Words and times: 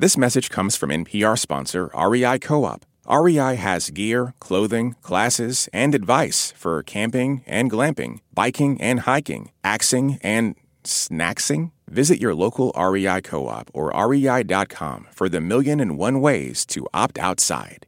This 0.00 0.16
message 0.16 0.48
comes 0.48 0.76
from 0.76 0.90
NPR 0.90 1.36
sponsor 1.36 1.90
REI 1.92 2.38
Co 2.38 2.64
op. 2.64 2.86
REI 3.10 3.56
has 3.56 3.90
gear, 3.90 4.32
clothing, 4.38 4.94
classes, 5.02 5.68
and 5.72 5.92
advice 5.92 6.52
for 6.56 6.84
camping 6.84 7.42
and 7.48 7.68
glamping, 7.68 8.20
biking 8.32 8.80
and 8.80 9.00
hiking, 9.00 9.50
axing 9.64 10.20
and 10.22 10.54
snacksing. 10.84 11.72
Visit 11.88 12.20
your 12.20 12.32
local 12.32 12.72
REI 12.78 13.22
co 13.22 13.48
op 13.48 13.72
or 13.74 13.90
rei.com 13.90 15.08
for 15.10 15.28
the 15.28 15.40
million 15.40 15.80
and 15.80 15.98
one 15.98 16.20
ways 16.20 16.64
to 16.66 16.86
opt 16.94 17.18
outside. 17.18 17.87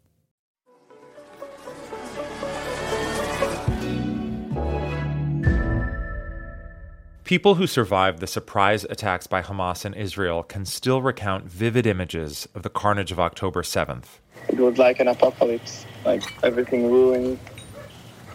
People 7.31 7.55
who 7.55 7.69
survived 7.69 8.19
the 8.19 8.27
surprise 8.27 8.83
attacks 8.91 9.29
by 9.29 9.41
Hamas 9.41 9.85
in 9.85 9.95
Israel 9.95 10.43
can 10.43 10.65
still 10.65 11.01
recount 11.01 11.45
vivid 11.45 11.87
images 11.87 12.49
of 12.57 12.65
the 12.65 12.69
carnage 12.69 13.13
of 13.13 13.21
October 13.21 13.63
7th. 13.63 14.19
It 14.49 14.59
was 14.59 14.79
like 14.79 14.99
an 14.99 15.07
apocalypse, 15.07 15.87
like 16.05 16.25
everything 16.43 16.91
ruined, 16.91 17.39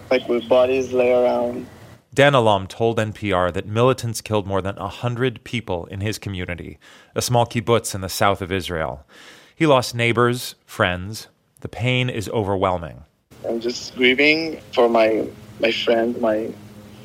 like 0.10 0.26
with 0.30 0.48
bodies 0.48 0.94
lay 0.94 1.12
around. 1.12 1.68
Dan 2.14 2.36
Alam 2.36 2.68
told 2.68 2.98
NPR 2.98 3.52
that 3.52 3.68
militants 3.68 4.22
killed 4.22 4.48
more 4.48 4.62
than 4.62 4.78
100 4.78 5.44
people 5.44 5.88
in 5.88 6.00
his 6.00 6.18
community, 6.18 6.80
a 7.16 7.22
small 7.22 7.46
kibbutz 7.46 7.96
in 7.96 8.00
the 8.00 8.08
south 8.08 8.42
of 8.42 8.50
Israel. 8.50 9.06
He 9.54 9.66
lost 9.66 9.94
neighbors, 9.94 10.56
friends. 10.66 11.28
The 11.60 11.68
pain 11.68 12.10
is 12.10 12.30
overwhelming. 12.30 13.04
I'm 13.46 13.60
just 13.60 13.94
grieving 13.98 14.62
for 14.74 14.88
my 14.88 15.28
my 15.60 15.74
friend, 15.74 16.18
my 16.22 16.50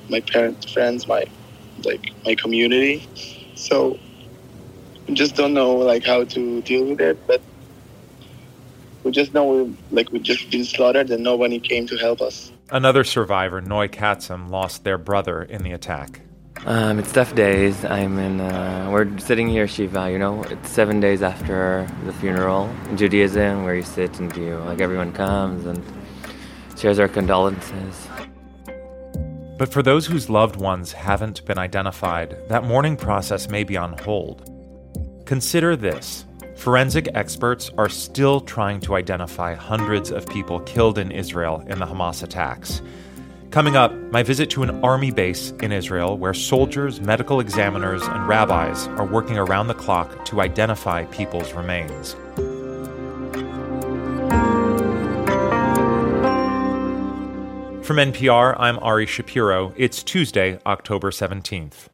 my 0.09 0.21
parents, 0.21 0.73
friends, 0.73 1.09
my 1.09 1.25
like 1.85 2.13
my 2.25 2.35
community. 2.35 3.09
So 3.55 3.99
I 5.09 5.13
just 5.13 5.37
don't 5.37 5.55
know 5.55 5.77
like 5.77 6.05
how 6.05 6.25
to 6.25 6.63
deal 6.63 6.85
with 6.85 7.01
it, 7.01 7.27
but 7.27 7.41
we 9.03 9.11
just 9.11 9.35
know 9.35 9.45
we 9.45 9.77
like 9.91 10.11
we 10.13 10.19
just 10.19 10.51
been 10.51 10.65
slaughtered 10.65 11.11
and 11.11 11.23
nobody 11.23 11.59
came 11.59 11.87
to 11.89 11.97
help 11.97 12.21
us. 12.21 12.53
Another 12.71 13.03
survivor, 13.03 13.61
Noy 13.61 13.89
Katzem, 13.89 14.51
lost 14.51 14.85
their 14.85 14.99
brother 14.99 15.43
in 15.43 15.63
the 15.63 15.73
attack. 15.73 16.21
Um, 16.67 16.99
it's 16.99 17.11
tough 17.11 17.35
days. 17.35 17.85
I'm 17.87 18.19
in. 18.19 18.41
Uh, 18.41 18.91
we're 18.93 19.19
sitting 19.19 19.49
here, 19.49 19.67
Shiva. 19.67 20.11
You 20.11 20.19
know, 20.19 20.43
it's 20.45 20.69
seven 20.69 21.01
days 21.01 21.23
after 21.23 21.89
the 22.05 22.13
funeral 22.13 22.69
in 22.91 22.99
Judaism, 22.99 23.65
where 23.65 23.75
you 23.75 23.83
sit 23.83 24.21
and 24.21 24.35
you 24.37 24.57
like 24.59 24.81
everyone 24.81 25.13
comes 25.13 25.65
and 25.65 25.83
shares 26.79 26.99
our 26.99 27.09
condolences. 27.09 28.09
But 29.61 29.71
for 29.71 29.83
those 29.83 30.07
whose 30.07 30.31
loved 30.31 30.57
ones 30.57 30.91
haven't 30.91 31.45
been 31.45 31.59
identified, 31.59 32.35
that 32.49 32.65
mourning 32.65 32.97
process 32.97 33.51
may 33.51 33.63
be 33.63 33.77
on 33.77 33.93
hold. 33.99 34.51
Consider 35.27 35.77
this 35.77 36.25
forensic 36.57 37.09
experts 37.15 37.71
are 37.77 37.91
still 37.91 38.41
trying 38.41 38.81
to 38.81 38.95
identify 38.95 39.53
hundreds 39.53 40.11
of 40.13 40.27
people 40.29 40.61
killed 40.61 40.97
in 40.97 41.13
Israel 41.13 41.63
in 41.67 41.79
the 41.79 41.85
Hamas 41.85 42.23
attacks. 42.23 42.81
Coming 43.51 43.77
up, 43.77 43.93
my 44.11 44.23
visit 44.23 44.49
to 44.49 44.63
an 44.63 44.83
army 44.83 45.11
base 45.11 45.51
in 45.61 45.73
Israel 45.73 46.17
where 46.17 46.33
soldiers, 46.33 46.99
medical 47.03 47.39
examiners, 47.39 48.01
and 48.03 48.27
rabbis 48.27 48.87
are 48.89 49.05
working 49.05 49.37
around 49.37 49.67
the 49.67 49.75
clock 49.75 50.25
to 50.25 50.41
identify 50.41 51.05
people's 51.05 51.53
remains. 51.53 52.17
From 57.91 57.97
NPR, 57.97 58.55
I'm 58.57 58.79
Ari 58.79 59.07
Shapiro. 59.07 59.75
It's 59.77 60.05
Tuesday, 60.05 60.61
October 60.65 61.11
17th. 61.11 61.89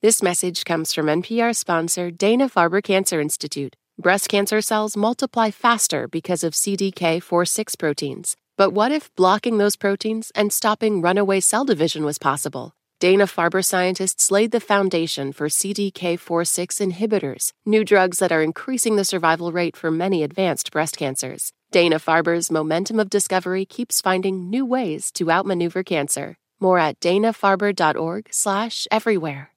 This 0.00 0.22
message 0.22 0.64
comes 0.64 0.94
from 0.94 1.08
NPR 1.08 1.54
sponsor 1.54 2.10
Dana 2.10 2.48
Farber 2.48 2.82
Cancer 2.82 3.20
Institute. 3.20 3.76
Breast 3.98 4.30
cancer 4.30 4.62
cells 4.62 4.96
multiply 4.96 5.50
faster 5.50 6.08
because 6.08 6.42
of 6.42 6.54
CDK4/6 6.54 7.76
proteins. 7.76 8.34
But 8.56 8.70
what 8.70 8.92
if 8.92 9.14
blocking 9.14 9.58
those 9.58 9.76
proteins 9.76 10.32
and 10.34 10.54
stopping 10.54 11.02
runaway 11.02 11.40
cell 11.40 11.66
division 11.66 12.02
was 12.06 12.16
possible? 12.16 12.72
Dana 13.00 13.26
Farber 13.26 13.64
scientists 13.64 14.30
laid 14.30 14.50
the 14.50 14.60
foundation 14.60 15.32
for 15.32 15.48
CDK4/6 15.48 16.80
inhibitors, 16.80 17.52
new 17.64 17.82
drugs 17.82 18.18
that 18.18 18.30
are 18.30 18.42
increasing 18.42 18.96
the 18.96 19.06
survival 19.06 19.52
rate 19.52 19.74
for 19.74 19.90
many 19.90 20.22
advanced 20.22 20.70
breast 20.70 20.98
cancers. 20.98 21.50
Dana 21.70 21.98
Farber's 21.98 22.50
momentum 22.50 23.00
of 23.00 23.08
discovery 23.08 23.64
keeps 23.64 24.02
finding 24.02 24.50
new 24.50 24.66
ways 24.66 25.10
to 25.12 25.30
outmaneuver 25.30 25.82
cancer. 25.82 26.36
More 26.60 26.78
at 26.78 27.00
danafarber.org/everywhere. 27.00 29.50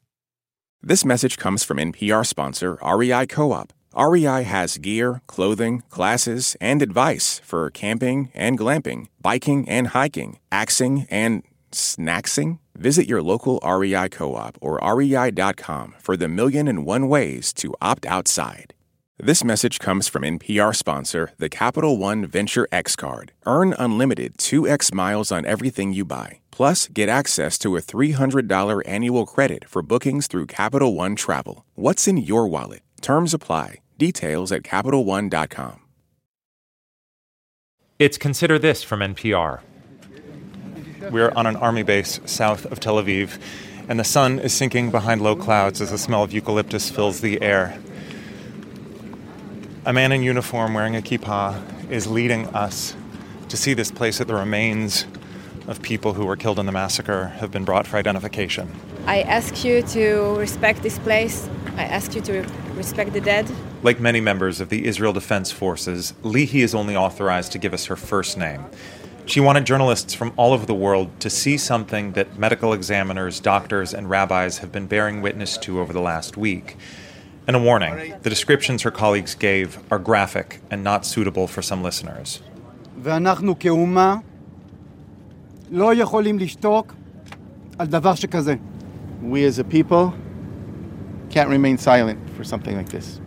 This 0.82 1.04
message 1.04 1.38
comes 1.38 1.66
from 1.66 1.80
NPR 1.80 2.24
sponsor 2.24 2.78
REI 2.82 3.26
Co 3.26 3.52
op. 3.52 3.74
REI 3.94 4.44
has 4.44 4.78
gear, 4.78 5.22
clothing, 5.28 5.84
classes, 5.90 6.56
and 6.62 6.82
advice 6.82 7.42
for 7.44 7.70
camping 7.70 8.32
and 8.34 8.58
glamping, 8.58 9.08
biking 9.22 9.68
and 9.68 9.88
hiking, 9.88 10.40
axing 10.50 11.08
and 11.10 11.44
snacksing. 11.74 12.60
Visit 12.76 13.08
your 13.08 13.22
local 13.22 13.60
REI 13.64 14.10
co 14.10 14.36
op 14.36 14.58
or 14.62 14.80
rei.com 14.84 15.96
for 16.00 16.18
the 16.18 16.28
million 16.28 16.68
and 16.68 16.86
one 16.86 17.08
ways 17.08 17.54
to 17.54 17.74
opt 17.82 18.06
outside. 18.06 18.74
This 19.20 19.44
message 19.44 19.78
comes 19.78 20.08
from 20.08 20.24
NPR 20.24 20.76
sponsor, 20.76 21.32
the 21.38 21.48
Capital 21.48 21.98
One 21.98 22.26
Venture 22.26 22.68
X 22.72 22.96
Card. 22.96 23.32
Earn 23.46 23.76
unlimited 23.78 24.38
2x 24.38 24.92
miles 24.92 25.32
on 25.32 25.46
everything 25.46 25.94
you 25.94 26.04
buy. 26.04 26.40
Plus, 26.50 26.88
get 26.88 27.10
access 27.10 27.58
to 27.60 27.78
a 27.78 27.82
$300 27.82 28.82
annual 28.88 29.26
credit 29.28 29.70
for 29.70 29.84
bookings 29.84 30.28
through 30.28 30.48
Capital 30.48 30.96
One 30.96 31.16
Travel. 31.16 31.64
What's 31.76 32.08
in 32.08 32.18
your 32.18 32.48
wallet? 32.48 32.82
Terms 33.02 33.34
apply. 33.34 33.82
Details 34.00 34.52
at 34.52 34.64
CapitalOne.com. 34.64 35.80
It's 38.00 38.18
Consider 38.18 38.58
This 38.58 38.84
from 38.84 39.02
NPR. 39.02 39.62
We're 41.12 41.32
on 41.36 41.46
an 41.46 41.56
army 41.58 41.84
base 41.84 42.20
south 42.26 42.66
of 42.66 42.80
Tel 42.80 42.96
Aviv, 42.96 43.40
and 43.88 44.00
the 44.00 44.04
sun 44.04 44.40
is 44.40 44.54
sinking 44.54 44.92
behind 44.92 45.22
low 45.22 45.36
clouds 45.36 45.82
as 45.82 45.92
the 45.92 45.98
smell 45.98 46.24
of 46.24 46.32
eucalyptus 46.32 46.90
fills 46.90 47.22
the 47.22 47.42
air. 47.42 47.78
A 49.86 49.92
man 49.92 50.12
in 50.12 50.24
uniform 50.24 50.74
wearing 50.74 50.96
a 50.96 51.02
kippah 51.02 51.92
is 51.92 52.08
leading 52.08 52.48
us 52.48 52.96
to 53.50 53.58
see 53.58 53.74
this 53.74 53.92
place 53.92 54.20
that 54.20 54.28
the 54.28 54.36
remains 54.36 55.06
of 55.68 55.82
people 55.82 56.14
who 56.14 56.26
were 56.26 56.36
killed 56.36 56.60
in 56.60 56.66
the 56.66 56.72
massacre 56.72 57.28
have 57.40 57.52
been 57.52 57.66
brought 57.66 57.86
for 57.86 57.98
identification. 57.98 58.72
I 59.06 59.22
ask 59.24 59.66
you 59.66 59.82
to 59.82 60.36
respect 60.38 60.84
this 60.84 60.98
place. 61.00 61.50
I 61.76 61.84
ask 61.84 62.16
you 62.16 62.22
to 62.22 62.48
respect 62.76 63.14
the 63.14 63.22
dead. 63.22 63.50
Like 63.82 64.00
many 64.00 64.22
members 64.22 64.62
of 64.62 64.70
the 64.70 64.86
Israel 64.86 65.12
Defense 65.12 65.52
Forces, 65.52 66.14
Lihi 66.24 66.64
is 66.64 66.74
only 66.74 66.96
authorized 66.96 67.52
to 67.52 67.58
give 67.58 67.74
us 67.74 67.86
her 67.86 67.96
first 67.96 68.38
name. 68.38 68.64
She 69.27 69.41
wanted 69.41 69.67
journalists 69.67 70.15
from 70.15 70.33
all 70.37 70.55
over 70.55 70.65
the 70.65 70.75
world 70.75 71.09
to 71.21 71.29
see 71.29 71.59
something 71.59 72.13
that 72.13 72.39
medical 72.39 72.73
examiners, 72.73 73.41
doctors, 73.41 73.93
and 73.93 74.09
rabbis 74.09 74.59
have 74.59 74.73
been 74.73 74.87
bearing 74.87 75.21
witness 75.21 75.59
to 75.59 75.81
over 75.81 75.93
the 75.93 76.01
last 76.01 76.39
week. 76.39 76.77
And 77.47 77.55
a 77.55 77.59
warning 77.59 78.15
the 78.23 78.31
descriptions 78.31 78.83
her 78.83 78.91
colleagues 78.91 79.35
gave 79.35 79.79
are 79.91 79.99
graphic 79.99 80.61
and 80.71 80.83
not 80.83 81.05
suitable 81.05 81.47
for 81.47 81.63
some 81.63 81.83
listeners. 81.83 82.41
ואנחנו 83.03 83.59
כאומה 83.59 84.17
לא 85.71 85.95
יכולים 85.95 86.39
לשתוק 86.39 86.95
על 87.79 87.87
דבר 87.87 88.15
שכזה. 88.15 88.55
We 89.23 89.45
as 89.45 89.59
a 89.59 89.65
people 89.65 90.15
can't 91.31 91.49
remain 91.49 91.77
silent 91.77 92.19
for 92.37 92.45
something 92.45 92.77
like 92.77 92.89
this. 92.89 93.21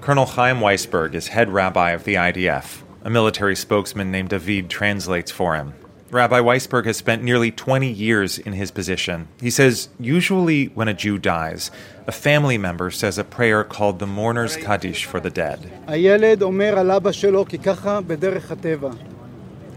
Colonel 0.00 0.26
Chaim 0.26 0.60
Weisberg 0.60 1.14
is 1.14 1.28
head 1.28 1.48
rabbi 1.50 1.90
of 1.90 2.04
the 2.04 2.14
IDF. 2.14 2.82
A 3.06 3.10
military 3.10 3.56
spokesman 3.56 4.10
named 4.10 4.30
David 4.30 4.70
translates 4.70 5.30
for 5.30 5.54
him. 5.56 5.74
Rabbi 6.12 6.40
Weisberg 6.40 6.84
has 6.84 6.98
spent 6.98 7.22
nearly 7.22 7.50
20 7.50 7.90
years 7.90 8.38
in 8.38 8.52
his 8.52 8.70
position. 8.70 9.28
He 9.40 9.48
says 9.48 9.88
usually 9.98 10.66
when 10.74 10.86
a 10.86 10.92
Jew 10.92 11.16
dies, 11.16 11.70
a 12.06 12.12
family 12.12 12.58
member 12.58 12.90
says 12.90 13.16
a 13.16 13.24
prayer 13.24 13.64
called 13.64 13.98
the 13.98 14.06
Mourner's 14.06 14.56
Kaddish 14.56 15.06
for 15.06 15.20
the 15.20 15.30
dead. 15.30 15.58
הילד 15.86 16.42
אומר 16.42 16.78
על 16.78 16.90
אבא 16.90 17.12
שלו 17.12 17.44
כי 17.48 17.58
ככה 17.58 18.00
בדרך 18.00 18.50
הטבע. 18.50 18.90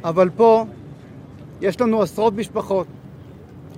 אבל 0.04 0.30
פה 0.30 0.66
יש 1.62 1.82
לנו 1.82 2.02
עשרות 2.02 2.34
משפחות, 2.34 2.88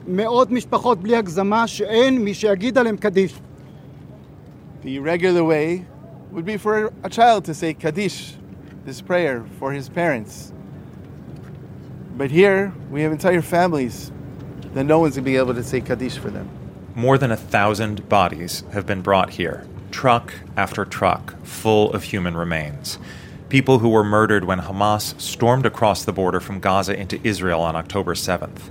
מאות 0.07 0.51
משפחות 0.51 1.01
בלי 1.01 1.15
הגזמה, 1.15 1.67
שאין 1.67 2.17
מי 2.23 2.33
שיגיד 2.33 2.77
עליהם 2.77 2.97
קדיש. 2.97 3.33
The 4.83 4.99
regular 4.99 5.44
way 5.44 5.85
would 6.31 6.45
be 6.45 6.57
for 6.57 6.91
a 7.03 7.09
child 7.09 7.45
to 7.45 7.53
say 7.53 7.73
Kaddish, 7.73 8.33
this 8.84 9.00
prayer 9.00 9.44
for 9.58 9.73
his 9.73 9.88
parents. 9.88 10.52
But 12.17 12.31
here, 12.31 12.73
we 12.90 13.02
have 13.02 13.12
entire 13.12 13.43
families 13.43 14.11
that 14.75 14.84
no 14.84 14.99
one's 14.99 15.14
going 15.14 15.25
to 15.25 15.31
be 15.31 15.37
able 15.37 15.55
to 15.55 15.62
say 15.62 15.81
Kaddish 15.81 16.19
for 16.19 16.31
them. 16.31 16.49
More 16.94 17.17
than 17.19 17.31
a 17.31 17.37
thousand 17.37 18.08
bodies 18.08 18.64
have 18.73 18.87
been 18.87 19.00
brought 19.00 19.31
here, 19.31 19.67
truck 19.90 20.34
after 20.56 20.84
truck, 20.84 21.34
full 21.44 21.93
of 21.93 22.02
human 22.02 22.37
remains. 22.37 22.99
People 23.49 23.79
who 23.79 23.90
were 23.90 24.05
murdered 24.05 24.44
when 24.44 24.61
Hamas 24.61 25.19
stormed 25.20 25.67
across 25.67 26.05
the 26.05 26.12
border 26.12 26.40
from 26.40 26.61
Gaza 26.61 26.99
into 26.99 27.20
Israel 27.26 27.61
on 27.61 27.76
October 27.76 28.14
7th. 28.14 28.70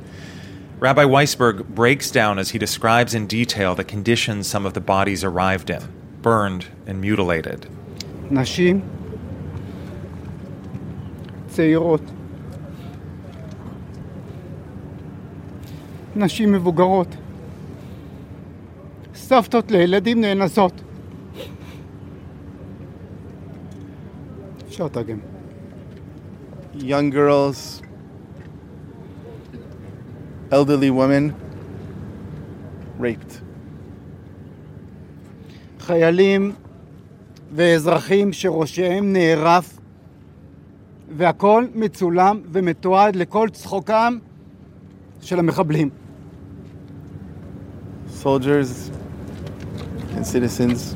Rabbi 0.80 1.04
Weisberg 1.04 1.68
breaks 1.68 2.10
down 2.10 2.40
as 2.40 2.50
he 2.50 2.58
describes 2.58 3.14
in 3.14 3.28
detail 3.28 3.76
the 3.76 3.84
conditions 3.84 4.48
some 4.48 4.66
of 4.66 4.74
the 4.74 4.82
bodies 4.82 5.24
arrived 5.24 5.70
in 5.70 5.82
burned 6.22 6.68
and 6.86 7.02
mutilated. 7.02 7.68
Nashim, 8.30 8.84
צעירות, 11.52 12.02
נשים 16.16 16.52
מבוגרות, 16.52 17.08
סבתות 19.16 19.72
לילדים 19.72 20.22
נאנסות. 20.22 20.82
אפשר 24.68 24.86
לתרגם. 24.86 25.18
Young 26.76 27.12
girls, 27.14 27.82
elderly 30.52 30.90
women 30.90 31.32
raped. 33.02 33.34
חיילים 35.80 36.52
ואזרחים 37.52 38.34
שראשיהם 38.34 39.14
נערף 39.14 39.81
והכל 41.21 41.67
מצולם 41.75 42.41
ומתועד 42.53 43.17
לכל 43.17 43.49
צחוקם 43.49 44.19
של 45.21 45.39
המחבלים. 45.39 45.91
Soldiers 48.23 48.91
and 50.17 50.27
citizens 50.27 50.95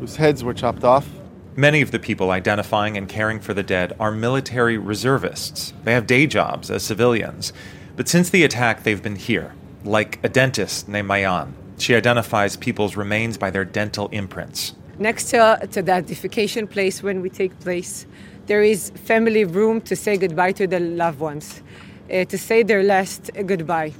whose 0.00 0.16
heads 0.16 0.42
were 0.42 0.54
chopped 0.54 0.84
off. 0.84 1.06
Many 1.54 1.82
of 1.82 1.90
the 1.90 1.98
people 1.98 2.30
identifying 2.30 2.96
and 2.96 3.08
caring 3.08 3.38
for 3.38 3.54
the 3.54 3.62
dead 3.62 3.94
are 4.00 4.10
military 4.10 4.78
reservists. 4.78 5.72
They 5.84 5.92
have 5.92 6.06
day 6.06 6.26
jobs 6.26 6.70
as 6.70 6.82
civilians. 6.82 7.52
But 7.94 8.08
since 8.08 8.30
the 8.30 8.42
attack, 8.42 8.82
they've 8.82 9.02
been 9.02 9.16
here, 9.16 9.52
like 9.84 10.18
a 10.24 10.30
dentist 10.30 10.88
named 10.88 11.08
Mayan. 11.08 11.54
She 11.76 11.94
identifies 11.94 12.56
people's 12.56 12.96
remains 12.96 13.36
by 13.36 13.50
their 13.50 13.66
dental 13.66 14.08
imprints. 14.08 14.74
Next 14.99 15.29
to, 15.29 15.67
to 15.71 15.81
the 15.81 15.93
identification 15.93 16.67
place 16.67 17.03
when 17.03 17.21
we 17.21 17.29
take 17.29 17.57
place, 17.59 18.05
there 18.47 18.63
is 18.63 18.89
family 18.91 19.45
room 19.45 19.81
to 19.81 19.95
say 19.95 20.17
goodbye 20.17 20.53
to 20.53 20.67
the 20.67 20.79
loved 20.79 21.19
ones, 21.19 21.61
uh, 22.11 22.25
to 22.25 22.37
say 22.37 22.63
their 22.63 22.83
last 22.83 23.29
goodbye. 23.45 23.93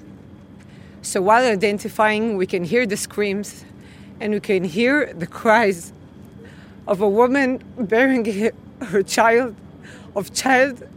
So 1.01 1.21
while 1.21 1.45
identifying, 1.45 2.38
we 2.38 2.47
can 2.47 2.63
hear 2.63 2.85
the 2.85 2.97
screams 2.97 3.63
and 4.19 4.33
we 4.33 4.39
can 4.39 4.63
hear 4.63 5.13
the 5.13 5.27
cries 5.27 5.94
of 6.88 7.01
a 7.01 7.09
woman 7.09 7.63
bearing 7.77 8.51
her 8.81 9.03
child, 9.03 9.55
of 10.15 10.33
child 10.33 10.88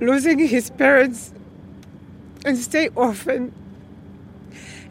losing 0.00 0.38
his 0.38 0.70
parents 0.70 1.32
and 2.44 2.56
stay 2.56 2.88
orphan. 2.94 3.52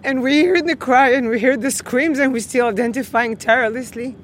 And 0.03 0.21
we 0.21 0.35
hear 0.35 0.61
the 0.61 0.75
cry 0.75 1.11
and 1.11 1.29
we 1.29 1.39
hear 1.39 1.57
the 1.57 1.71
screams 1.71 2.19
and 2.19 2.31
we're 2.31 2.39
still 2.39 2.67
identifying 2.67 3.35
tirelessly, 3.35 4.15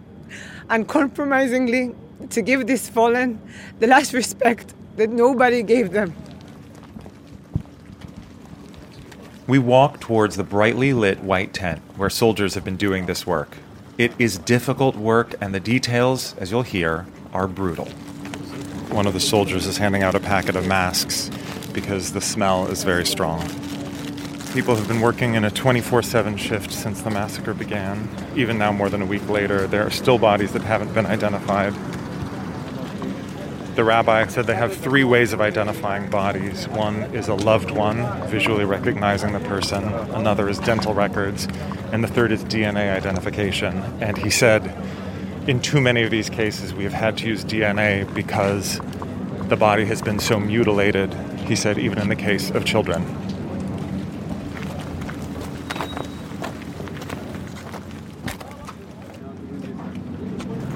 uncompromisingly, 0.70 1.94
to 2.30 2.42
give 2.42 2.66
this 2.66 2.90
fallen 2.90 3.42
the 3.80 3.88
last 3.88 4.14
respect 4.14 4.74
that 4.96 5.10
nobody 5.10 5.62
gave 5.64 5.92
them. 5.92 6.16
We 9.48 9.60
walk 9.60 10.00
towards 10.00 10.38
the 10.38 10.44
brightly 10.44 10.94
lit 10.94 11.24
white 11.24 11.54
tent 11.54 11.82
where 11.98 12.10
soldiers 12.10 12.56
have 12.56 12.64
been 12.64 12.78
doing 12.78 13.06
this 13.06 13.28
work. 13.28 13.58
It 13.98 14.12
is 14.18 14.38
difficult 14.40 14.96
work, 14.96 15.36
and 15.40 15.54
the 15.54 15.60
details, 15.60 16.36
as 16.38 16.52
you'll 16.52 16.64
hear, 16.64 17.06
are 17.32 17.48
brutal. 17.48 17.86
One 18.90 19.06
of 19.08 19.14
the 19.14 19.20
soldiers 19.20 19.68
is 19.68 19.78
handing 19.78 20.04
out 20.04 20.16
a 20.16 20.20
packet 20.20 20.56
of 20.56 20.66
masks 20.66 21.30
because 21.74 22.12
the 22.12 22.22
smell 22.22 22.68
is 22.68 22.84
very 22.84 23.06
strong. 23.06 23.48
People 24.56 24.78
have 24.78 24.88
been 24.88 25.02
working 25.02 25.34
in 25.34 25.44
a 25.44 25.52
24 25.52 26.02
7 26.02 26.38
shift 26.38 26.72
since 26.72 27.02
the 27.02 27.10
massacre 27.10 27.54
began. 27.54 28.08
Even 28.38 28.58
now, 28.58 28.72
more 28.72 28.88
than 28.88 29.02
a 29.02 29.06
week 29.06 29.28
later, 29.28 29.68
there 29.68 29.86
are 29.86 29.92
still 29.92 30.18
bodies 30.18 30.54
that 30.54 30.62
haven't 30.62 30.94
been 30.94 31.06
identified. 31.06 31.74
The 33.76 33.84
rabbi 33.84 34.26
said 34.28 34.48
they 34.48 34.56
have 34.56 34.74
three 34.74 35.04
ways 35.04 35.34
of 35.34 35.42
identifying 35.42 36.10
bodies. 36.10 36.70
One 36.70 37.02
is 37.14 37.28
a 37.28 37.36
loved 37.36 37.70
one, 37.70 37.98
visually 38.30 38.64
recognizing 38.64 39.34
the 39.34 39.42
person, 39.42 39.84
another 39.84 40.48
is 40.48 40.58
dental 40.60 40.94
records, 40.94 41.50
and 41.92 42.02
the 42.02 42.08
third 42.08 42.32
is 42.32 42.42
DNA 42.46 42.96
identification. 42.96 43.78
And 44.00 44.18
he 44.18 44.30
said, 44.30 44.74
in 45.50 45.60
too 45.60 45.82
many 45.82 46.04
of 46.04 46.12
these 46.12 46.30
cases, 46.30 46.74
we 46.74 46.86
have 46.86 46.94
had 46.94 47.18
to 47.18 47.28
use 47.28 47.44
DNA 47.44 48.12
because 48.16 48.80
the 49.50 49.58
body 49.58 49.84
has 49.84 50.02
been 50.02 50.20
so 50.20 50.40
mutilated, 50.40 51.14
he 51.40 51.58
said, 51.58 51.78
even 51.78 52.00
in 52.00 52.08
the 52.08 52.16
case 52.16 52.52
of 52.52 52.64
children. 52.64 53.25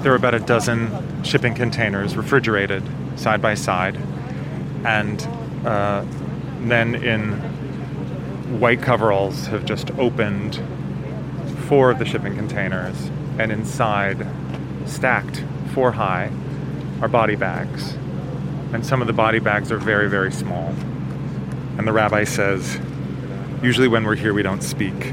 There 0.02 0.12
are 0.12 0.16
about 0.16 0.34
a 0.34 0.40
dozen 0.40 1.24
shipping 1.24 1.54
containers, 1.54 2.16
refrigerated, 2.16 2.82
side 3.16 3.42
by 3.42 3.52
side, 3.52 3.98
and 4.82 5.22
uh, 5.66 6.06
men 6.60 6.94
in 6.94 7.32
white 8.58 8.80
coveralls 8.80 9.46
have 9.48 9.66
just 9.66 9.90
opened 9.98 10.58
four 11.68 11.90
of 11.90 11.98
the 11.98 12.06
shipping 12.06 12.34
containers, 12.34 12.96
and 13.38 13.52
inside, 13.52 14.26
stacked 14.86 15.44
four 15.74 15.92
high, 15.92 16.30
are 17.02 17.08
body 17.08 17.36
bags. 17.36 17.92
And 18.72 18.86
some 18.86 19.02
of 19.02 19.06
the 19.06 19.12
body 19.12 19.38
bags 19.38 19.70
are 19.70 19.76
very, 19.78 20.08
very 20.08 20.32
small. 20.32 20.74
And 21.76 21.86
the 21.86 21.92
rabbi 21.92 22.24
says, 22.24 22.78
usually 23.62 23.86
when 23.86 24.04
we're 24.04 24.14
here, 24.14 24.32
we 24.32 24.42
don't 24.42 24.62
speak. 24.62 25.12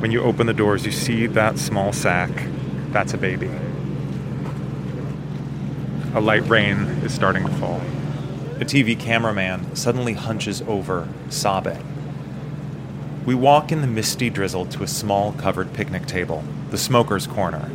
When 0.00 0.12
you 0.12 0.22
open 0.22 0.46
the 0.46 0.54
doors, 0.54 0.86
you 0.86 0.92
see 0.92 1.26
that 1.26 1.58
small 1.58 1.92
sack, 1.92 2.30
that's 2.90 3.12
a 3.12 3.18
baby. 3.18 3.50
A 6.18 6.20
light 6.20 6.48
rain 6.48 6.78
is 7.04 7.14
starting 7.14 7.46
to 7.46 7.52
fall. 7.58 7.80
A 8.56 8.64
TV 8.64 8.98
cameraman 8.98 9.76
suddenly 9.76 10.14
hunches 10.14 10.62
over, 10.62 11.06
sobbing. 11.28 11.80
We 13.24 13.36
walk 13.36 13.70
in 13.70 13.82
the 13.82 13.86
misty 13.86 14.28
drizzle 14.28 14.66
to 14.66 14.82
a 14.82 14.88
small 14.88 15.32
covered 15.34 15.72
picnic 15.74 16.06
table, 16.06 16.42
the 16.70 16.76
smoker's 16.76 17.28
corner, 17.28 17.70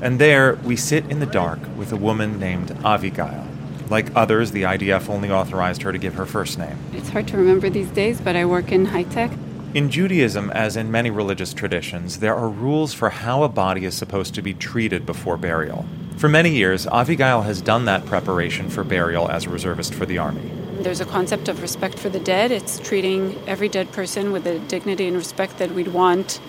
and 0.00 0.18
there 0.18 0.54
we 0.64 0.76
sit 0.76 1.04
in 1.10 1.20
the 1.20 1.26
dark 1.26 1.58
with 1.76 1.92
a 1.92 1.96
woman 1.96 2.40
named 2.40 2.70
Avigail. 2.86 3.46
Like 3.90 4.16
others, 4.16 4.52
the 4.52 4.62
IDF 4.62 5.10
only 5.10 5.30
authorized 5.30 5.82
her 5.82 5.92
to 5.92 5.98
give 5.98 6.14
her 6.14 6.24
first 6.24 6.58
name. 6.58 6.78
It's 6.94 7.10
hard 7.10 7.28
to 7.28 7.36
remember 7.36 7.68
these 7.68 7.90
days, 7.90 8.18
but 8.18 8.34
I 8.34 8.46
work 8.46 8.72
in 8.72 8.86
high 8.86 9.02
tech. 9.02 9.30
In 9.74 9.90
Judaism, 9.90 10.48
as 10.52 10.78
in 10.78 10.90
many 10.90 11.10
religious 11.10 11.52
traditions, 11.52 12.20
there 12.20 12.34
are 12.34 12.48
rules 12.48 12.94
for 12.94 13.10
how 13.10 13.42
a 13.42 13.48
body 13.50 13.84
is 13.84 13.94
supposed 13.94 14.34
to 14.36 14.40
be 14.40 14.54
treated 14.54 15.04
before 15.04 15.36
burial. 15.36 15.84
For 16.16 16.28
many 16.28 16.50
years, 16.50 16.86
Avigail 16.86 17.44
has 17.44 17.60
done 17.60 17.86
that 17.86 18.06
preparation 18.06 18.70
for 18.70 18.84
burial 18.84 19.28
as 19.28 19.46
a 19.46 19.50
reservist 19.50 19.94
for 19.94 20.06
the 20.06 20.18
army. 20.18 20.50
There's 20.78 21.00
a 21.00 21.04
concept 21.04 21.48
of 21.48 21.60
respect 21.60 21.98
for 21.98 22.08
the 22.08 22.20
dead. 22.20 22.50
It's 22.50 22.78
treating 22.78 23.38
every 23.46 23.68
dead 23.68 23.90
person 23.92 24.32
with 24.32 24.44
the 24.44 24.58
dignity 24.60 25.06
and 25.06 25.16
respect 25.16 25.58
that 25.58 25.72
we'd 25.72 25.88
want, 25.88 26.40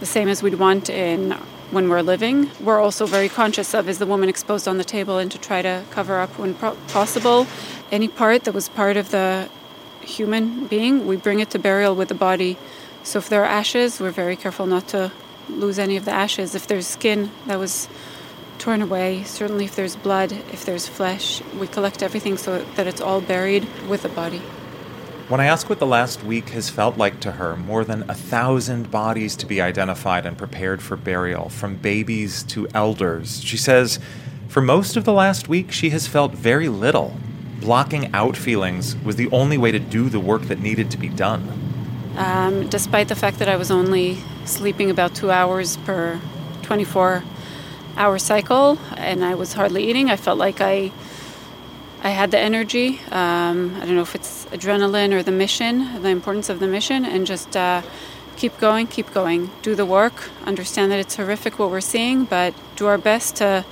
the 0.00 0.06
same 0.06 0.28
as 0.28 0.42
we'd 0.42 0.54
want 0.54 0.88
in 0.88 1.32
when 1.70 1.88
we're 1.88 2.00
living. 2.00 2.50
We're 2.60 2.80
also 2.80 3.06
very 3.06 3.28
conscious 3.28 3.74
of 3.74 3.88
is 3.88 3.98
the 3.98 4.06
woman 4.06 4.28
exposed 4.28 4.66
on 4.66 4.78
the 4.78 4.84
table 4.84 5.18
and 5.18 5.30
to 5.32 5.38
try 5.38 5.62
to 5.62 5.84
cover 5.90 6.18
up 6.18 6.38
when 6.38 6.54
pro- 6.54 6.76
possible 6.88 7.46
any 7.90 8.08
part 8.08 8.44
that 8.44 8.52
was 8.52 8.68
part 8.68 8.96
of 8.96 9.10
the 9.10 9.48
human 10.00 10.66
being. 10.66 11.06
We 11.06 11.16
bring 11.16 11.40
it 11.40 11.50
to 11.50 11.58
burial 11.58 11.94
with 11.94 12.08
the 12.08 12.14
body. 12.14 12.56
So 13.02 13.18
if 13.18 13.28
there 13.28 13.42
are 13.42 13.46
ashes, 13.46 14.00
we're 14.00 14.10
very 14.10 14.36
careful 14.36 14.66
not 14.66 14.88
to 14.88 15.12
lose 15.48 15.78
any 15.78 15.96
of 15.96 16.04
the 16.04 16.12
ashes. 16.12 16.54
If 16.54 16.66
there's 16.66 16.86
skin 16.86 17.30
that 17.46 17.58
was 17.58 17.88
torn 18.58 18.82
away, 18.82 19.22
certainly 19.24 19.64
if 19.64 19.76
there's 19.76 19.96
blood, 19.96 20.32
if 20.52 20.64
there's 20.64 20.86
flesh, 20.86 21.42
we 21.58 21.66
collect 21.66 22.02
everything 22.02 22.36
so 22.36 22.64
that 22.76 22.86
it's 22.86 23.00
all 23.00 23.20
buried 23.20 23.66
with 23.88 24.02
the 24.02 24.08
body. 24.08 24.42
When 25.28 25.40
I 25.40 25.46
ask 25.46 25.68
what 25.68 25.80
the 25.80 25.86
last 25.86 26.22
week 26.22 26.50
has 26.50 26.70
felt 26.70 26.96
like 26.96 27.18
to 27.20 27.32
her, 27.32 27.56
more 27.56 27.84
than 27.84 28.08
a 28.08 28.14
thousand 28.14 28.90
bodies 28.90 29.34
to 29.36 29.46
be 29.46 29.60
identified 29.60 30.24
and 30.24 30.38
prepared 30.38 30.80
for 30.80 30.96
burial, 30.96 31.48
from 31.48 31.76
babies 31.76 32.44
to 32.44 32.68
elders, 32.74 33.42
she 33.42 33.56
says, 33.56 33.98
for 34.48 34.60
most 34.60 34.96
of 34.96 35.04
the 35.04 35.12
last 35.12 35.48
week, 35.48 35.72
she 35.72 35.90
has 35.90 36.06
felt 36.06 36.32
very 36.32 36.68
little. 36.68 37.16
Blocking 37.60 38.14
out 38.14 38.36
feelings 38.36 38.96
was 39.04 39.16
the 39.16 39.28
only 39.30 39.58
way 39.58 39.72
to 39.72 39.78
do 39.80 40.08
the 40.08 40.20
work 40.20 40.42
that 40.42 40.60
needed 40.60 40.90
to 40.92 40.96
be 40.96 41.08
done. 41.08 41.66
Um, 42.16 42.68
despite 42.68 43.08
the 43.08 43.16
fact 43.16 43.40
that 43.40 43.48
I 43.48 43.56
was 43.56 43.70
only 43.70 44.18
sleeping 44.44 44.90
about 44.90 45.14
two 45.14 45.30
hours 45.30 45.76
per 45.78 46.20
24 46.62 47.22
hour 47.96 48.18
cycle 48.18 48.78
and 48.96 49.24
I 49.24 49.34
was 49.34 49.54
hardly 49.54 49.88
eating, 49.88 50.10
I 50.10 50.16
felt 50.16 50.38
like 50.38 50.60
I 50.60 50.92
I 52.02 52.10
had 52.10 52.30
the 52.30 52.38
energy. 52.38 53.00
Um, 53.10 53.74
I 53.76 53.86
don't 53.86 53.96
know 53.96 54.02
if 54.02 54.14
it's 54.14 54.44
adrenaline 54.46 55.12
or 55.12 55.22
the 55.22 55.32
mission, 55.32 56.02
the 56.02 56.10
importance 56.10 56.48
of 56.48 56.60
the 56.60 56.68
mission, 56.68 57.04
and 57.04 57.26
just 57.26 57.56
uh, 57.56 57.82
keep 58.36 58.56
going, 58.58 58.86
keep 58.86 59.12
going. 59.12 59.50
Do 59.62 59.74
the 59.74 59.86
work. 59.86 60.30
Understand 60.44 60.92
that 60.92 61.00
it's 61.00 61.16
horrific 61.16 61.58
what 61.58 61.70
we're 61.70 61.80
seeing, 61.80 62.24
but 62.24 62.54
do 62.76 62.86
our 62.86 62.98
best 62.98 63.36
to 63.36 63.64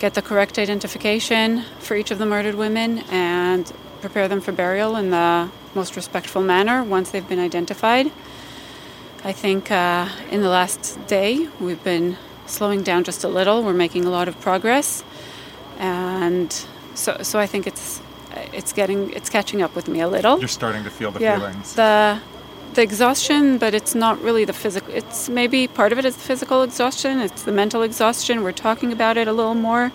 get 0.00 0.14
the 0.14 0.22
correct 0.22 0.58
identification 0.58 1.62
for 1.78 1.94
each 1.94 2.10
of 2.10 2.18
the 2.18 2.26
murdered 2.26 2.54
women 2.54 3.04
and 3.10 3.70
prepare 4.00 4.26
them 4.26 4.40
for 4.40 4.52
burial 4.52 4.96
in 4.96 5.10
the 5.10 5.50
most 5.74 5.94
respectful 5.94 6.42
manner 6.42 6.82
once 6.82 7.10
they've 7.10 7.28
been 7.28 7.38
identified. 7.38 8.10
I 9.22 9.32
think 9.32 9.70
uh, 9.70 10.08
in 10.30 10.40
the 10.40 10.48
last 10.48 11.06
day 11.06 11.48
we've 11.60 11.84
been 11.84 12.16
slowing 12.50 12.82
down 12.82 13.04
just 13.04 13.24
a 13.24 13.28
little. 13.28 13.62
We're 13.62 13.72
making 13.72 14.04
a 14.04 14.10
lot 14.10 14.28
of 14.28 14.40
progress, 14.40 15.04
and 15.78 16.52
so 16.94 17.18
so 17.22 17.38
I 17.38 17.46
think 17.46 17.66
it's 17.66 18.00
it's 18.52 18.72
getting 18.72 19.12
it's 19.12 19.30
catching 19.30 19.62
up 19.62 19.74
with 19.74 19.88
me 19.88 20.00
a 20.00 20.08
little. 20.08 20.38
You're 20.38 20.48
starting 20.48 20.84
to 20.84 20.90
feel 20.90 21.10
the 21.10 21.20
yeah, 21.20 21.38
feelings. 21.38 21.74
The 21.74 22.20
the 22.74 22.82
exhaustion, 22.82 23.58
but 23.58 23.74
it's 23.74 23.94
not 23.94 24.20
really 24.22 24.44
the 24.44 24.52
physical. 24.52 24.92
It's 24.94 25.28
maybe 25.28 25.66
part 25.66 25.92
of 25.92 25.98
it 25.98 26.04
is 26.04 26.16
the 26.16 26.22
physical 26.22 26.62
exhaustion. 26.62 27.20
It's 27.20 27.42
the 27.42 27.52
mental 27.52 27.82
exhaustion. 27.82 28.42
We're 28.42 28.52
talking 28.52 28.92
about 28.92 29.16
it 29.16 29.26
a 29.26 29.32
little 29.32 29.54
more. 29.54 29.92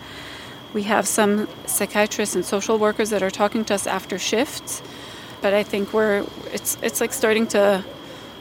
We 0.74 0.84
have 0.84 1.08
some 1.08 1.48
psychiatrists 1.66 2.36
and 2.36 2.44
social 2.44 2.78
workers 2.78 3.10
that 3.12 3.24
are 3.24 3.32
talking 3.32 3.64
to 3.66 3.74
us 3.74 3.88
after 3.88 4.20
shifts, 4.20 4.82
but 5.42 5.54
I 5.54 5.64
think 5.64 5.94
we're 5.94 6.26
it's 6.52 6.78
it's 6.82 7.00
like 7.00 7.14
starting 7.14 7.48
to 7.48 7.84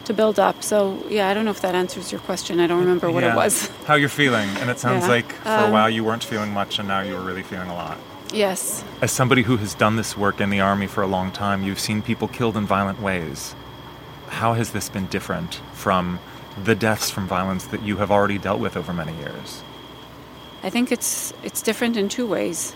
to 0.07 0.15
build 0.15 0.39
up. 0.39 0.63
So 0.63 1.03
yeah, 1.09 1.29
I 1.29 1.35
don't 1.35 1.45
know 1.45 1.51
if 1.51 1.61
that 1.63 1.75
answers 1.75 2.11
your 2.13 2.21
question. 2.21 2.61
I 2.61 2.67
don't 2.67 2.81
remember 2.81 3.11
what 3.11 3.23
Yeah. 3.25 3.33
it 3.33 3.37
was. 3.37 3.71
How 3.87 3.95
you're 3.95 4.09
feeling, 4.09 4.49
and 4.61 4.71
it 4.71 4.79
sounds 4.79 5.05
Yeah. 5.05 5.11
like 5.11 5.33
for 5.33 5.49
a 5.49 5.65
Um, 5.65 5.73
while 5.73 5.91
you 5.91 6.05
weren't 6.05 6.25
feeling 6.25 6.53
much, 6.53 6.79
and 6.79 6.89
now 6.89 7.01
you're 7.01 7.21
really 7.21 7.43
feeling 7.43 7.69
a 7.69 7.75
lot. 7.75 7.99
Yes. 8.33 8.83
As 9.01 9.13
somebody 9.13 9.43
who 9.43 9.57
has 9.59 9.75
done 9.75 9.97
this 9.97 10.17
work 10.17 10.41
in 10.41 10.51
the 10.51 10.61
army 10.61 10.87
for 10.87 11.03
a 11.03 11.07
long 11.07 11.31
time, 11.31 11.63
you've 11.63 11.79
seen 11.81 12.03
people 12.03 12.27
killed 12.29 12.57
in 12.57 12.67
violent 12.67 13.01
ways. 13.01 13.55
How 14.29 14.55
has 14.55 14.71
this 14.71 14.89
been 14.89 15.07
different 15.07 15.61
from 15.73 16.19
the 16.63 16.75
deaths 16.75 17.11
from 17.11 17.27
violence 17.29 17.65
that 17.67 17.83
you 17.83 17.99
have 17.99 18.11
already 18.11 18.39
dealt 18.39 18.59
with 18.61 18.77
over 18.77 18.93
many 18.93 19.13
years? 19.17 19.63
I 20.65 20.71
think 20.71 20.91
it's 20.91 21.33
it's 21.43 21.63
different 21.63 21.97
in 21.97 22.09
two 22.09 22.27
ways. 22.27 22.73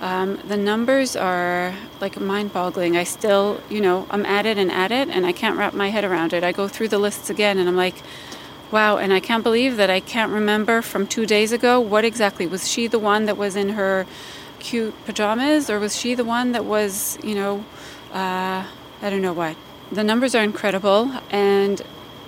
Um, 0.00 0.36
the 0.46 0.56
numbers 0.56 1.16
are 1.16 1.74
like 2.00 2.20
mind-boggling. 2.20 2.96
I 2.96 3.04
still, 3.04 3.60
you 3.70 3.80
know, 3.80 4.06
I'm 4.10 4.26
at 4.26 4.44
it 4.44 4.58
and 4.58 4.70
at 4.70 4.92
it, 4.92 5.08
and 5.08 5.24
I 5.24 5.32
can't 5.32 5.56
wrap 5.56 5.72
my 5.72 5.88
head 5.88 6.04
around 6.04 6.32
it. 6.32 6.44
I 6.44 6.52
go 6.52 6.68
through 6.68 6.88
the 6.88 6.98
lists 6.98 7.30
again, 7.30 7.58
and 7.58 7.68
I'm 7.68 7.76
like, 7.76 7.96
wow, 8.70 8.98
and 8.98 9.12
I 9.12 9.20
can't 9.20 9.42
believe 9.42 9.76
that 9.76 9.88
I 9.88 10.00
can't 10.00 10.32
remember 10.32 10.82
from 10.82 11.06
two 11.06 11.24
days 11.24 11.52
ago 11.52 11.80
what 11.80 12.04
exactly 12.04 12.46
was 12.46 12.68
she 12.68 12.88
the 12.88 12.98
one 12.98 13.24
that 13.26 13.36
was 13.36 13.56
in 13.56 13.70
her 13.70 14.06
cute 14.58 14.94
pajamas, 15.06 15.70
or 15.70 15.78
was 15.78 15.96
she 15.96 16.14
the 16.14 16.24
one 16.24 16.52
that 16.52 16.64
was, 16.64 17.18
you 17.22 17.34
know, 17.34 17.64
uh, 18.12 18.64
I 19.02 19.10
don't 19.10 19.22
know 19.22 19.32
what. 19.32 19.56
The 19.92 20.04
numbers 20.04 20.34
are 20.34 20.42
incredible, 20.42 21.12
and 21.30 21.80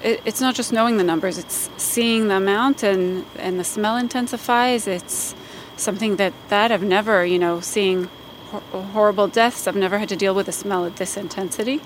it, 0.03 0.23
it's 0.25 0.41
not 0.41 0.55
just 0.55 0.73
knowing 0.73 0.97
the 0.97 1.05
numbers; 1.05 1.37
it's 1.39 1.69
seeing 1.77 2.29
the 2.29 2.37
amount, 2.37 2.83
and 2.83 3.27
and 3.37 3.59
the 3.59 3.65
smell 3.65 3.97
intensifies. 3.97 4.87
It's 4.87 5.35
something 5.79 6.17
that 6.17 6.33
that 6.49 6.71
I've 6.73 6.83
never, 6.83 7.25
you 7.25 7.39
know, 7.39 7.61
seeing 7.61 8.09
hor- 8.51 8.61
horrible 8.61 9.29
deaths. 9.29 9.67
I've 9.67 9.77
never 9.77 9.99
had 9.99 10.09
to 10.11 10.17
deal 10.17 10.35
with 10.35 10.49
a 10.49 10.53
smell 10.53 10.85
at 10.87 10.97
this 10.97 11.17
intensity. 11.17 11.81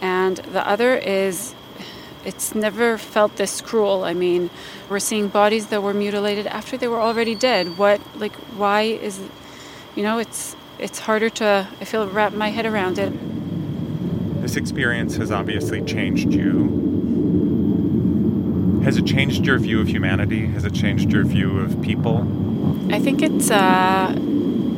And 0.00 0.36
the 0.38 0.66
other 0.66 0.96
is, 0.96 1.54
it's 2.24 2.54
never 2.54 2.96
felt 2.96 3.36
this 3.36 3.60
cruel. 3.60 4.04
I 4.04 4.14
mean, 4.14 4.50
we're 4.88 4.98
seeing 4.98 5.28
bodies 5.28 5.66
that 5.66 5.82
were 5.82 5.92
mutilated 5.92 6.46
after 6.46 6.76
they 6.76 6.88
were 6.88 7.00
already 7.00 7.34
dead. 7.34 7.76
What, 7.76 8.00
like, 8.16 8.34
why 8.56 8.82
is, 8.82 9.20
you 9.94 10.02
know, 10.02 10.18
it's 10.18 10.56
it's 10.78 11.00
harder 11.00 11.28
to 11.28 11.68
I 11.80 11.84
feel 11.84 12.08
wrap 12.08 12.32
my 12.32 12.48
head 12.48 12.64
around 12.64 12.98
it. 12.98 13.12
This 14.40 14.56
experience 14.56 15.16
has 15.16 15.30
obviously 15.30 15.82
changed 15.84 16.32
you. 16.32 16.78
Has 18.84 18.96
it 18.96 19.04
changed 19.04 19.44
your 19.44 19.58
view 19.58 19.80
of 19.80 19.88
humanity? 19.88 20.46
Has 20.46 20.64
it 20.64 20.72
changed 20.72 21.12
your 21.12 21.24
view 21.24 21.58
of 21.60 21.82
people? 21.82 22.49
I 22.90 22.98
think 22.98 23.22
it's 23.22 23.50
uh, 23.50 24.14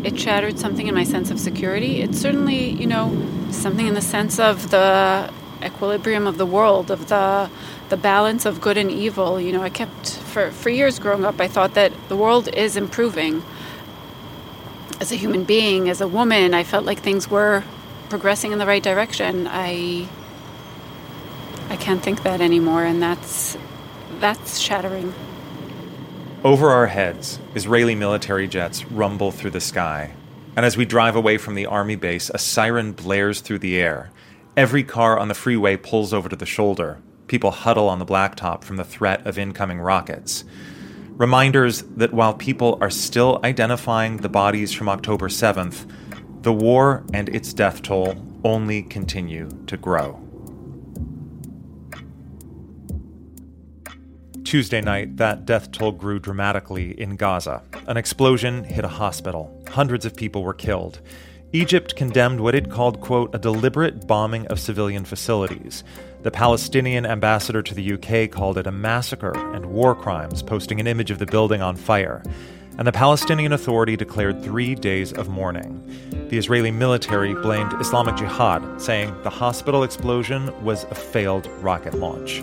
it 0.05 0.19
shattered 0.19 0.59
something 0.59 0.87
in 0.87 0.95
my 0.95 1.05
sense 1.05 1.31
of 1.31 1.39
security. 1.39 2.03
It's 2.03 2.19
certainly 2.19 2.71
you 2.71 2.87
know 2.87 3.11
something 3.51 3.87
in 3.87 3.95
the 3.95 4.03
sense 4.03 4.39
of 4.39 4.71
the 4.71 5.33
equilibrium 5.62 6.27
of 6.27 6.39
the 6.39 6.47
world, 6.47 6.91
of 6.91 7.09
the 7.09 7.51
the 7.89 7.97
balance 7.97 8.45
of 8.45 8.61
good 8.61 8.77
and 8.77 8.91
evil. 8.91 9.41
You 9.41 9.53
know, 9.53 9.62
I 9.62 9.71
kept 9.71 10.17
for 10.17 10.51
for 10.51 10.71
years 10.71 10.99
growing 10.99 11.25
up. 11.25 11.41
I 11.41 11.49
thought 11.49 11.75
that 11.75 11.93
the 12.09 12.17
world 12.17 12.49
is 12.49 12.77
improving. 12.77 13.43
As 15.01 15.11
a 15.11 15.17
human 15.17 15.43
being, 15.45 15.89
as 15.89 16.01
a 16.01 16.07
woman, 16.07 16.55
I 16.55 16.62
felt 16.62 16.85
like 16.85 17.01
things 17.01 17.29
were 17.29 17.65
progressing 18.09 18.53
in 18.53 18.59
the 18.59 18.67
right 18.67 18.83
direction. 18.83 19.49
I 19.51 20.09
I 21.71 21.77
can't 21.77 22.03
think 22.03 22.23
that 22.23 22.41
anymore, 22.41 22.85
and 22.85 23.03
that's 23.03 23.57
that's 24.21 24.59
shattering. 24.59 25.15
Over 26.44 26.70
our 26.70 26.88
heads, 26.88 27.38
Israeli 27.54 27.94
military 27.94 28.49
jets 28.49 28.84
rumble 28.87 29.30
through 29.30 29.52
the 29.52 29.61
sky. 29.61 30.12
And 30.56 30.66
as 30.66 30.76
we 30.76 30.84
drive 30.84 31.14
away 31.14 31.38
from 31.38 31.54
the 31.54 31.66
army 31.66 31.94
base, 31.94 32.30
a 32.30 32.38
siren 32.38 32.90
blares 32.90 33.40
through 33.40 33.61
the 33.61 33.76
air. 33.76 34.11
Every 34.56 34.82
car 34.82 35.20
on 35.20 35.28
the 35.28 35.34
freeway 35.34 35.76
pulls 35.76 36.12
over 36.12 36.28
to 36.28 36.34
the 36.34 36.44
shoulder. 36.44 37.00
People 37.28 37.52
huddle 37.52 37.88
on 37.88 38.00
the 38.00 38.04
blacktop 38.04 38.64
from 38.64 38.76
the 38.76 38.82
threat 38.82 39.25
of 39.25 39.38
incoming 39.38 39.78
rockets. 39.78 40.42
Reminders 41.11 41.82
that 41.82 42.12
while 42.12 42.34
people 42.34 42.76
are 42.80 42.90
still 42.90 43.38
identifying 43.44 44.16
the 44.16 44.28
bodies 44.28 44.72
from 44.72 44.88
October 44.88 45.28
7th, 45.28 45.88
the 46.42 46.52
war 46.52 47.04
and 47.14 47.28
its 47.28 47.52
death 47.52 47.82
toll 47.82 48.16
only 48.42 48.82
continue 48.82 49.49
to 49.68 49.76
grow. 49.76 50.20
Tuesday 54.44 54.80
night, 54.80 55.16
that 55.16 55.46
death 55.46 55.70
toll 55.70 55.92
grew 55.92 56.18
dramatically 56.18 57.00
in 57.00 57.16
Gaza. 57.16 57.62
An 57.87 57.96
explosion 57.96 58.64
hit 58.64 58.84
a 58.84 58.88
hospital. 58.88 59.62
Hundreds 59.68 60.04
of 60.04 60.16
people 60.16 60.42
were 60.42 60.54
killed. 60.54 61.00
Egypt 61.52 61.96
condemned 61.96 62.40
what 62.40 62.54
it 62.54 62.70
called, 62.70 63.00
quote, 63.00 63.34
a 63.34 63.38
deliberate 63.38 64.06
bombing 64.06 64.46
of 64.46 64.58
civilian 64.58 65.04
facilities. 65.04 65.84
The 66.22 66.30
Palestinian 66.30 67.04
ambassador 67.06 67.62
to 67.62 67.75
the 67.75 67.92
UK 67.92 68.30
called 68.30 68.58
it 68.58 68.66
a 68.66 68.72
massacre 68.72 69.37
and 69.54 69.66
war 69.66 69.94
crimes, 69.94 70.42
posting 70.42 70.80
an 70.80 70.87
image 70.87 71.11
of 71.11 71.18
the 71.18 71.26
building 71.26 71.62
on 71.62 71.76
fire. 71.76 72.22
And 72.78 72.87
the 72.87 72.92
Palestinian 72.92 73.52
Authority 73.52 73.96
declared 73.96 74.42
three 74.42 74.75
days 74.75 75.12
of 75.12 75.28
mourning. 75.28 75.82
The 76.30 76.38
Israeli 76.38 76.70
military 76.70 77.34
blamed 77.34 77.75
Islamic 77.75 78.16
Jihad, 78.16 78.80
saying 78.80 79.14
the 79.22 79.30
hospital 79.30 79.82
explosion 79.82 80.64
was 80.64 80.84
a 80.84 80.94
failed 80.94 81.46
rocket 81.61 81.94
launch. 81.94 82.42